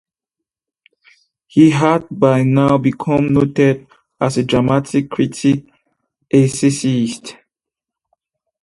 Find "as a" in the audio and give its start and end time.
4.19-4.43